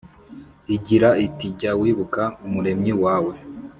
[0.75, 3.33] igira iti jya wibuka Umuremyi wawe